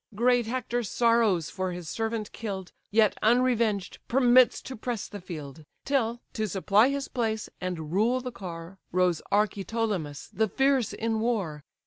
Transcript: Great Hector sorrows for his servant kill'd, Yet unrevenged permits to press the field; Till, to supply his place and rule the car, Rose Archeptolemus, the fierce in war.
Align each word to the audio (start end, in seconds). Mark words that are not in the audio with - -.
Great 0.15 0.47
Hector 0.47 0.81
sorrows 0.81 1.51
for 1.51 1.71
his 1.73 1.87
servant 1.87 2.31
kill'd, 2.31 2.71
Yet 2.89 3.15
unrevenged 3.21 3.99
permits 4.07 4.59
to 4.63 4.75
press 4.75 5.07
the 5.07 5.21
field; 5.21 5.63
Till, 5.85 6.23
to 6.33 6.47
supply 6.47 6.89
his 6.89 7.07
place 7.07 7.51
and 7.61 7.91
rule 7.91 8.19
the 8.19 8.31
car, 8.31 8.79
Rose 8.91 9.21
Archeptolemus, 9.31 10.29
the 10.33 10.47
fierce 10.47 10.91
in 10.91 11.19
war. 11.19 11.63